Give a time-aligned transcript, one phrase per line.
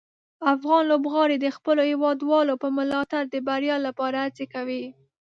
[0.53, 4.83] افغان لوبغاړي د خپلو هیوادوالو په ملاتړ د بریا لپاره هڅه کوي.